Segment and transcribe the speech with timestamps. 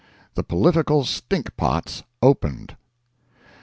[0.33, 2.75] THE POLITICAL STINK POTS OPENED.